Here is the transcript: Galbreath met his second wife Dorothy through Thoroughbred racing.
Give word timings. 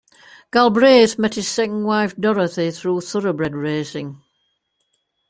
Galbreath 0.51 1.19
met 1.19 1.35
his 1.35 1.47
second 1.47 1.83
wife 1.83 2.17
Dorothy 2.17 2.71
through 2.71 3.01
Thoroughbred 3.01 3.53
racing. 3.53 4.19